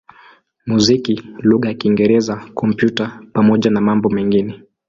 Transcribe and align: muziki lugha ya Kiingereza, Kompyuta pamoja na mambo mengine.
muziki 0.69 1.13
lugha 1.49 1.65
ya 1.69 1.75
Kiingereza, 1.79 2.33
Kompyuta 2.59 3.03
pamoja 3.35 3.69
na 3.71 3.81
mambo 3.81 4.09
mengine. 4.09 4.53